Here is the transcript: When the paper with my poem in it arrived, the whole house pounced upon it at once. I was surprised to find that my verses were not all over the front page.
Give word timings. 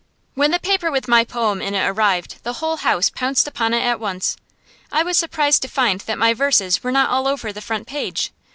When 0.33 0.49
the 0.49 0.57
paper 0.59 0.89
with 0.89 1.07
my 1.07 1.23
poem 1.23 1.61
in 1.61 1.75
it 1.75 1.85
arrived, 1.85 2.37
the 2.41 2.53
whole 2.53 2.77
house 2.77 3.11
pounced 3.11 3.47
upon 3.47 3.71
it 3.71 3.81
at 3.81 3.99
once. 3.99 4.35
I 4.91 5.03
was 5.03 5.15
surprised 5.15 5.61
to 5.61 5.67
find 5.67 6.01
that 6.01 6.17
my 6.17 6.33
verses 6.33 6.83
were 6.83 6.91
not 6.91 7.11
all 7.11 7.27
over 7.27 7.53
the 7.53 7.61
front 7.61 7.85
page. 7.85 8.31